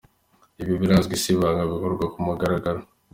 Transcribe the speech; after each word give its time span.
Ibi 0.61 0.73
birazwi 0.81 1.15
si 1.21 1.29
ibanga 1.33 1.61
bikorwa 1.71 2.05
kumugaragaro. 2.13 2.81